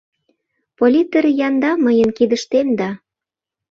[0.79, 2.89] Политр янда мыйын кидыштем да